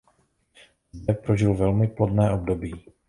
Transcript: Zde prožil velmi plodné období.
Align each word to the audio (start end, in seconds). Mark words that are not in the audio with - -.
Zde 0.93 1.13
prožil 1.13 1.53
velmi 1.53 1.87
plodné 1.87 2.31
období. 2.33 2.85